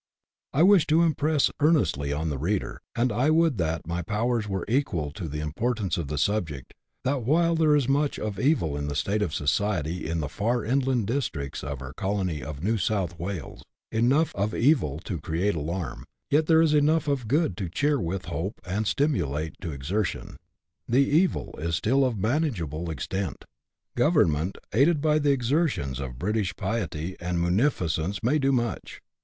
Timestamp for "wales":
13.19-13.63